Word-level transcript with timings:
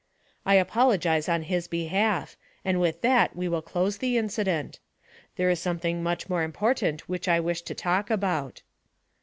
'I 0.47 0.55
apologize 0.55 1.29
on 1.29 1.43
his 1.43 1.67
behalf, 1.67 2.35
and 2.65 2.81
with 2.81 3.01
that 3.01 3.35
we 3.35 3.47
will 3.47 3.61
close 3.61 3.99
the 3.99 4.17
incident. 4.17 4.79
There 5.35 5.51
is 5.51 5.59
something 5.59 6.01
much 6.01 6.27
more 6.27 6.41
important 6.41 7.07
which 7.07 7.27
I 7.27 7.39
wish 7.39 7.61
to 7.61 7.75
talk 7.75 8.09
about.' 8.09 8.63